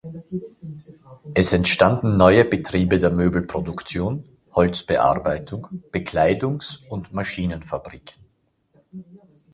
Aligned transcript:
Es 1.35 1.53
entstanden 1.53 2.17
neue 2.17 2.43
Betriebe 2.43 2.97
der 2.97 3.11
Möbelproduktion, 3.11 4.23
Holzbearbeitung, 4.51 5.83
Bekleidungs- 5.91 6.87
und 6.89 7.13
Maschinenfabriken. 7.13 8.23